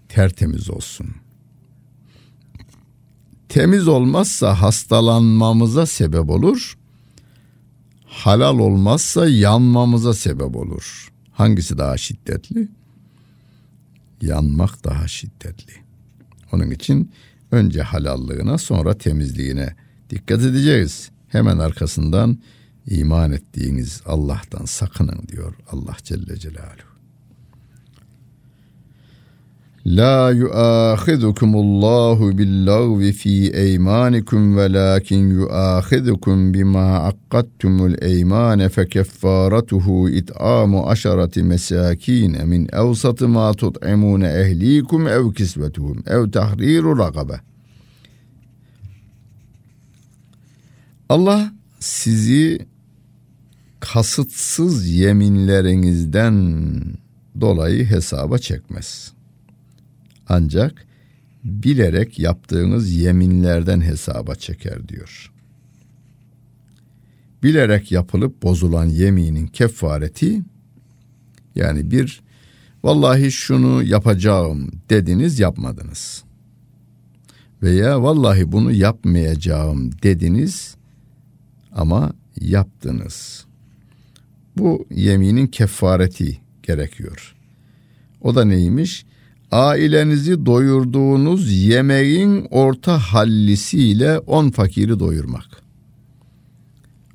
Tertemiz 0.09 0.69
olsun. 0.69 1.07
Temiz 3.49 3.87
olmazsa 3.87 4.61
hastalanmamıza 4.61 5.85
sebep 5.85 6.29
olur. 6.29 6.77
Halal 8.05 8.59
olmazsa 8.59 9.29
yanmamıza 9.29 10.13
sebep 10.13 10.55
olur. 10.55 11.11
Hangisi 11.31 11.77
daha 11.77 11.97
şiddetli? 11.97 12.67
Yanmak 14.21 14.83
daha 14.83 15.07
şiddetli. 15.07 15.73
Onun 16.51 16.71
için 16.71 17.11
önce 17.51 17.81
halallığına 17.81 18.57
sonra 18.57 18.97
temizliğine 18.97 19.75
dikkat 20.09 20.41
edeceğiz. 20.41 21.09
Hemen 21.27 21.57
arkasından 21.57 22.37
iman 22.99 23.31
ettiğiniz 23.31 24.01
Allah'tan 24.05 24.65
sakının 24.65 25.27
diyor 25.27 25.53
Allah 25.71 25.95
Celle 26.03 26.37
Celaluhu. 26.37 26.91
La 29.85 30.31
yuâhidukumullahu 30.31 32.37
billagvi 32.37 33.13
fi 33.13 33.51
eymanikum 33.53 34.57
velakin 34.57 35.29
yuâhidukum 35.29 36.53
bima 36.53 36.99
akkattumul 36.99 37.95
eymane 38.01 38.69
fekeffaratuhu 38.69 40.09
it'amu 40.09 40.89
aşarati 40.89 41.43
mesakine 41.43 42.45
min 42.45 42.69
evsatı 42.73 43.27
ma 43.27 43.53
tut'imune 43.53 44.27
ehlikum 44.27 45.07
ev 45.07 45.33
kisvetuhum 45.33 46.03
ev 46.07 46.31
tahriru 46.31 46.97
ragabe. 46.97 47.39
Allah 51.09 51.51
sizi 51.79 52.70
kasıtsız 53.81 54.87
yeminlerinizden 54.87 56.63
dolayı 57.41 57.85
hesaba 57.85 58.37
çekmez.'' 58.37 59.21
Ancak 60.33 60.85
bilerek 61.43 62.19
yaptığınız 62.19 62.91
yeminlerden 62.91 63.81
hesaba 63.81 64.35
çeker 64.35 64.87
diyor. 64.87 65.31
Bilerek 67.43 67.91
yapılıp 67.91 68.43
bozulan 68.43 68.85
yeminin 68.85 69.47
kefareti 69.47 70.43
yani 71.55 71.91
bir 71.91 72.21
vallahi 72.83 73.31
şunu 73.31 73.83
yapacağım 73.83 74.71
dediniz 74.89 75.39
yapmadınız. 75.39 76.23
Veya 77.63 78.03
vallahi 78.03 78.51
bunu 78.51 78.71
yapmayacağım 78.71 79.91
dediniz 80.03 80.75
ama 81.71 82.13
yaptınız. 82.41 83.45
Bu 84.61 84.85
yeminin 84.91 85.47
kefareti 85.47 86.37
gerekiyor. 86.63 87.35
O 88.21 88.35
da 88.35 88.45
neymiş? 88.45 89.05
ailenizi 89.51 90.45
doyurduğunuz 90.45 91.51
yemeğin 91.51 92.47
orta 92.51 92.97
hallisiyle 92.97 94.19
on 94.19 94.49
fakiri 94.49 94.99
doyurmak. 94.99 95.45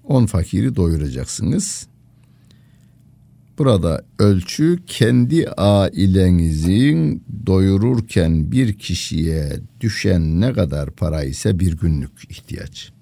On 0.04 0.26
fakiri 0.26 0.76
doyuracaksınız. 0.76 1.86
Burada 3.58 4.04
ölçü 4.18 4.78
kendi 4.86 5.48
ailenizin 5.48 7.24
doyururken 7.46 8.52
bir 8.52 8.78
kişiye 8.78 9.60
düşen 9.80 10.40
ne 10.40 10.52
kadar 10.52 10.90
para 10.90 11.24
ise 11.24 11.58
bir 11.58 11.76
günlük 11.76 12.30
ihtiyaç. 12.30 12.92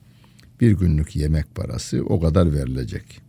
Bir 0.61 0.73
günlük 0.73 1.17
yemek 1.17 1.55
parası 1.55 2.03
o 2.05 2.21
kadar 2.21 2.53
verilecek. 2.53 3.24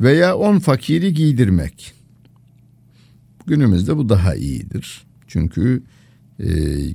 Veya 0.00 0.36
on 0.36 0.58
fakiri 0.58 1.14
giydirmek. 1.14 1.92
Günümüzde 3.46 3.96
bu 3.96 4.08
daha 4.08 4.34
iyidir. 4.34 5.02
Çünkü 5.26 5.82
e, 6.38 6.48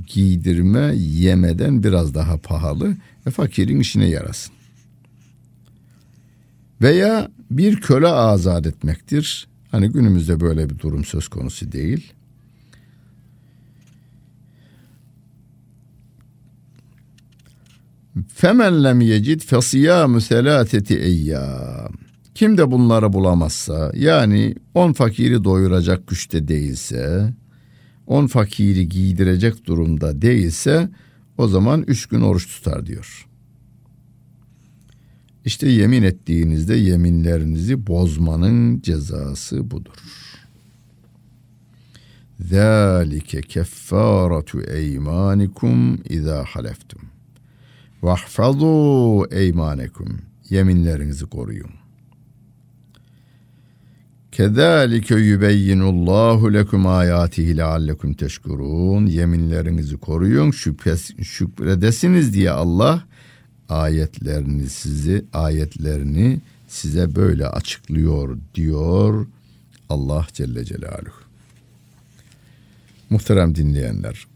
giydirme 0.08 0.94
yemeden 0.96 1.84
biraz 1.84 2.14
daha 2.14 2.38
pahalı 2.38 2.98
ve 3.28 3.32
fakirin 3.32 3.80
işine 3.80 4.10
yarasın. 4.10 4.54
Veya 6.82 7.32
bir 7.52 7.82
köle 7.82 8.08
azat 8.08 8.68
etmektir. 8.68 9.48
Hani 9.72 9.90
günümüzde 9.90 10.40
böyle 10.40 10.70
bir 10.70 10.80
durum 10.80 11.06
söz 11.06 11.28
konusu 11.28 11.72
değil. 11.72 12.14
Femen 18.28 18.84
lem 18.84 19.02
yecid 19.02 19.42
fesiyâmü 19.42 20.22
selâseti 20.22 21.00
eyyâm. 21.00 22.03
Kim 22.36 22.58
de 22.58 22.72
bunları 22.72 23.14
bulamazsa 23.14 23.92
yani 23.96 24.56
on 24.74 24.94
fakiri 24.94 25.44
doyuracak 25.44 26.08
güçte 26.08 26.48
değilse, 26.48 27.34
on 28.08 28.28
fakiri 28.28 28.90
giydirecek 28.90 29.66
durumda 29.66 30.22
değilse 30.22 30.90
o 31.38 31.48
zaman 31.48 31.84
üç 31.88 32.06
gün 32.06 32.22
oruç 32.22 32.48
tutar 32.48 32.86
diyor. 32.86 33.28
İşte 35.46 35.70
yemin 35.70 36.04
ettiğinizde 36.04 36.76
yeminlerinizi 36.76 37.88
bozmanın 37.88 38.82
cezası 38.82 39.72
budur. 39.72 39.94
Zalike 42.40 43.42
keffaratu 43.42 44.62
eymanikum 44.62 46.02
iza 46.10 46.46
haleftum. 46.48 47.02
Vahfazu 48.02 49.28
eymanekum. 49.32 50.22
Yeminlerinizi 50.50 51.26
koruyun. 51.26 51.83
Kezalike 54.34 55.16
yubeyyinullahu 55.16 56.54
lekum 56.54 56.88
ayatihi 56.88 57.58
leallekum 57.58 58.14
teşkurun. 58.14 59.06
Yeminlerinizi 59.06 59.98
koruyun, 59.98 60.52
şüphes, 60.52 61.12
şükredesiniz 61.24 62.34
diye 62.34 62.52
Allah 62.52 63.04
ayetlerini 63.70 64.70
sizi 64.70 65.26
ayetlerini 65.34 66.40
size 66.68 67.16
böyle 67.16 67.48
açıklıyor 67.48 68.38
diyor 68.56 69.28
Allah 69.90 70.28
Celle 70.34 70.66
Celaluhu. 70.66 71.24
Muhterem 73.10 73.56
dinleyenler. 73.56 74.28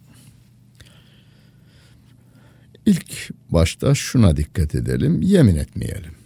İlk 2.85 3.29
başta 3.49 3.95
şuna 3.95 4.37
dikkat 4.37 4.75
edelim, 4.75 5.21
yemin 5.21 5.55
etmeyelim. 5.55 6.16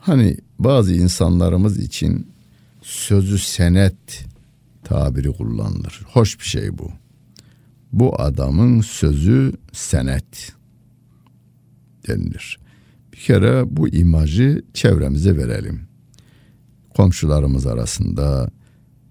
Hani 0.00 0.36
bazı 0.58 0.94
insanlarımız 0.94 1.78
için 1.78 2.32
sözü 2.82 3.38
senet 3.38 4.24
tabiri 4.84 5.32
kullanılır. 5.32 6.02
Hoş 6.06 6.38
bir 6.38 6.44
şey 6.44 6.78
bu. 6.78 6.90
Bu 7.92 8.20
adamın 8.20 8.80
sözü 8.80 9.52
senet 9.72 10.52
denilir. 12.08 12.58
Bir 13.12 13.18
kere 13.18 13.76
bu 13.76 13.88
imajı 13.88 14.62
çevremize 14.74 15.36
verelim. 15.36 15.80
Komşularımız 16.96 17.66
arasında, 17.66 18.50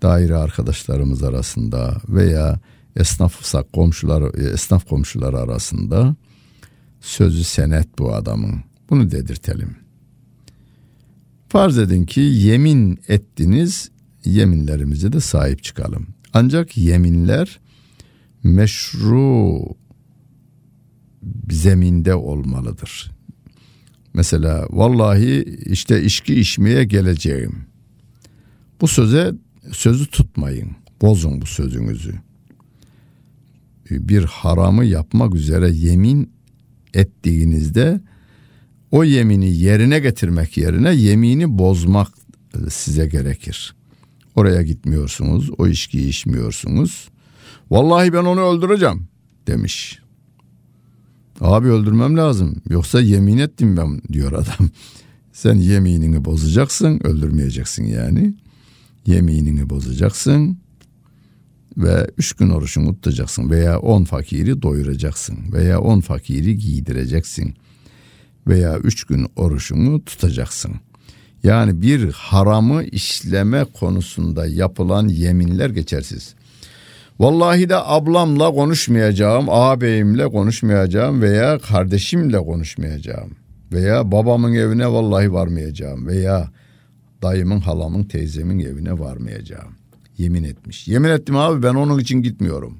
daire 0.01 0.35
arkadaşlarımız 0.35 1.23
arasında 1.23 2.01
veya 2.07 2.59
esnafsak 2.95 3.73
komşular, 3.73 4.33
esnaf 4.53 4.89
komşular 4.89 5.33
arasında 5.33 6.15
sözü 7.01 7.43
senet 7.43 7.99
bu 7.99 8.13
adamın. 8.13 8.63
Bunu 8.89 9.11
dedirtelim. 9.11 9.88
Farz 11.49 11.77
edin 11.77 12.05
ki 12.05 12.21
yemin 12.21 12.99
ettiniz, 13.07 13.91
yeminlerimize 14.25 15.13
de 15.13 15.19
sahip 15.19 15.63
çıkalım. 15.63 16.07
Ancak 16.33 16.77
yeminler 16.77 17.59
meşru 18.43 19.59
zeminde 21.49 22.15
olmalıdır. 22.15 23.11
Mesela 24.13 24.67
vallahi 24.69 25.43
işte 25.65 26.03
içki 26.03 26.39
içmeye 26.39 26.83
geleceğim. 26.83 27.65
Bu 28.81 28.87
söze 28.87 29.33
sözü 29.71 30.05
tutmayın. 30.05 30.71
Bozun 31.01 31.41
bu 31.41 31.45
sözünüzü. 31.45 32.13
Bir 33.89 34.23
haramı 34.23 34.85
yapmak 34.85 35.35
üzere 35.35 35.69
yemin 35.71 36.31
ettiğinizde 36.93 38.01
o 38.91 39.03
yemini 39.03 39.55
yerine 39.55 39.99
getirmek 39.99 40.57
yerine 40.57 40.95
yemini 40.95 41.57
bozmak 41.57 42.07
size 42.69 43.07
gerekir. 43.07 43.75
Oraya 44.35 44.61
gitmiyorsunuz, 44.61 45.49
o 45.57 45.67
içkiyi 45.67 46.07
içmiyorsunuz. 46.07 47.09
Vallahi 47.71 48.13
ben 48.13 48.23
onu 48.23 48.41
öldüreceğim 48.41 49.07
demiş. 49.47 49.99
Abi 51.41 51.67
öldürmem 51.67 52.17
lazım. 52.17 52.61
Yoksa 52.69 53.01
yemin 53.01 53.37
ettim 53.37 53.77
ben 53.77 54.01
diyor 54.13 54.31
adam. 54.31 54.69
Sen 55.33 55.55
yeminini 55.55 56.25
bozacaksın, 56.25 56.99
öldürmeyeceksin 57.03 57.85
yani. 57.85 58.33
Yeminini 59.05 59.69
bozacaksın 59.69 60.57
ve 61.77 62.07
üç 62.17 62.33
gün 62.33 62.49
oruçunu 62.49 62.93
tutacaksın 62.93 63.49
veya 63.49 63.79
on 63.79 64.03
fakiri 64.03 64.61
doyuracaksın 64.61 65.37
veya 65.53 65.81
on 65.81 65.99
fakiri 65.99 66.57
giydireceksin 66.57 67.55
veya 68.49 68.77
üç 68.77 69.03
gün 69.03 69.27
oruçunu 69.35 70.05
tutacaksın. 70.05 70.75
Yani 71.43 71.81
bir 71.81 72.11
haramı 72.11 72.83
işleme 72.83 73.63
konusunda 73.63 74.47
yapılan 74.47 75.07
yeminler 75.07 75.69
geçersiz. 75.69 76.35
Vallahi 77.19 77.69
de 77.69 77.75
ablamla 77.75 78.51
konuşmayacağım, 78.51 79.45
ağabeyimle 79.49 80.27
konuşmayacağım 80.27 81.21
veya 81.21 81.59
kardeşimle 81.59 82.37
konuşmayacağım. 82.37 83.31
Veya 83.71 84.11
babamın 84.11 84.53
evine 84.53 84.87
vallahi 84.87 85.33
varmayacağım 85.33 86.07
veya 86.07 86.51
dayımın, 87.21 87.59
halamın, 87.59 88.03
teyzemin 88.03 88.59
evine 88.59 88.99
varmayacağım. 88.99 89.73
Yemin 90.17 90.43
etmiş. 90.43 90.87
Yemin 90.87 91.09
ettim 91.09 91.35
abi 91.35 91.63
ben 91.63 91.73
onun 91.75 91.99
için 91.99 92.21
gitmiyorum. 92.21 92.77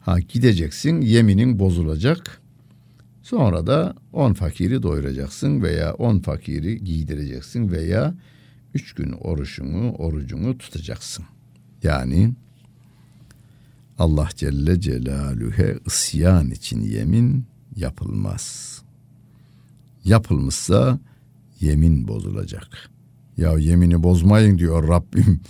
Ha 0.00 0.20
gideceksin 0.20 1.00
yeminin 1.00 1.58
bozulacak. 1.58 2.41
Sonra 3.22 3.66
da 3.66 3.94
on 4.12 4.32
fakiri 4.32 4.82
doyuracaksın 4.82 5.62
veya 5.62 5.94
on 5.94 6.18
fakiri 6.18 6.84
giydireceksin 6.84 7.70
veya 7.70 8.14
üç 8.74 8.94
gün 8.94 9.12
oruçunu, 9.12 9.92
orucunu 9.92 10.58
tutacaksın. 10.58 11.24
Yani 11.82 12.32
Allah 13.98 14.28
Celle 14.36 14.80
Celaluhu'ya 14.80 15.74
isyan 15.86 16.50
için 16.50 16.80
yemin 16.80 17.44
yapılmaz. 17.76 18.78
Yapılmışsa 20.04 20.98
yemin 21.60 22.08
bozulacak. 22.08 22.90
Ya 23.36 23.58
yemini 23.58 24.02
bozmayın 24.02 24.58
diyor 24.58 24.88
Rabbim. 24.88 25.40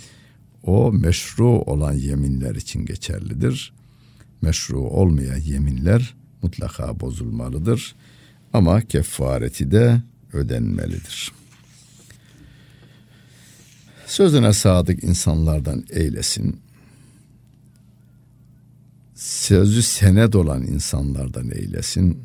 O 0.63 0.91
meşru 0.91 1.47
olan 1.47 1.93
yeminler 1.93 2.55
için 2.55 2.85
geçerlidir. 2.85 3.73
Meşru 4.41 4.79
olmayan 4.79 5.39
yeminler 5.39 6.15
mutlaka 6.43 6.99
bozulmalıdır. 6.99 7.95
Ama 8.53 8.81
kefareti 8.81 9.71
de 9.71 10.01
ödenmelidir. 10.33 11.31
Sözüne 14.05 14.53
sadık 14.53 15.03
insanlardan 15.03 15.85
eylesin 15.89 16.63
sözü 19.23 19.81
senet 19.81 20.35
olan 20.35 20.63
insanlardan 20.63 21.51
eylesin. 21.51 22.17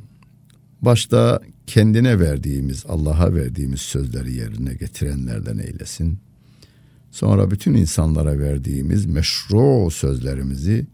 Başta 0.83 1.41
kendine 1.67 2.21
verdiğimiz, 2.21 2.85
Allah'a 2.89 3.35
verdiğimiz 3.35 3.81
sözleri 3.81 4.35
yerine 4.35 4.75
getirenlerden 4.75 5.59
eylesin. 5.59 6.19
Sonra 7.11 7.51
bütün 7.51 7.75
insanlara 7.75 8.39
verdiğimiz 8.39 9.07
meşru 9.07 9.91
sözlerimizi 9.91 10.87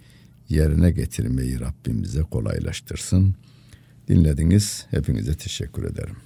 yerine 0.48 0.90
getirmeyi 0.90 1.60
Rabbimize 1.60 2.22
kolaylaştırsın. 2.22 3.34
Dinlediniz. 4.08 4.86
Hepinize 4.90 5.34
teşekkür 5.34 5.84
ederim. 5.84 6.16